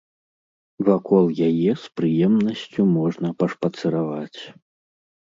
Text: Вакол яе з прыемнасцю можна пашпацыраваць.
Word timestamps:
Вакол 0.87 1.25
яе 1.49 1.71
з 1.83 1.89
прыемнасцю 2.01 2.81
можна 2.97 3.27
пашпацыраваць. 3.43 4.41